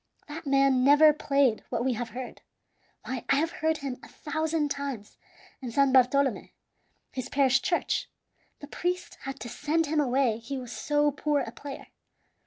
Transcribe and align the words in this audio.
That 0.27 0.47
man 0.47 0.83
never 0.83 1.13
played 1.13 1.63
what 1.69 1.85
we 1.85 1.93
have 1.93 2.09
heard. 2.09 2.41
Why, 3.05 3.23
I 3.29 3.35
have 3.35 3.51
heard 3.51 3.77
him 3.77 3.99
a 4.01 4.07
thousand 4.07 4.71
times 4.71 5.15
in 5.61 5.69
San 5.71 5.93
Bartolome, 5.93 6.51
his 7.11 7.29
parish 7.29 7.61
church; 7.61 8.09
the 8.61 8.67
priest 8.67 9.19
had 9.25 9.39
to 9.41 9.47
send 9.47 9.85
him 9.85 9.99
away 9.99 10.39
he 10.39 10.57
was 10.57 10.71
so 10.71 11.11
poor 11.11 11.41
a 11.41 11.51
player. 11.51 11.85